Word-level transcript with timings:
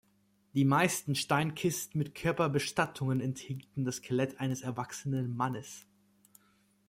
Die 0.55 0.65
meisten 0.65 1.13
Steinkisten 1.13 1.99
mit 1.99 2.15
Körperbestattungen 2.15 3.21
enthielten 3.21 3.85
das 3.85 3.97
Skelett 3.97 4.39
eines 4.39 4.63
erwachsenen 4.63 5.37
Mannes. 5.37 5.85